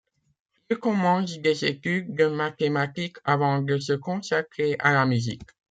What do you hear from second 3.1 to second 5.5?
avant de se consacrer à la musique.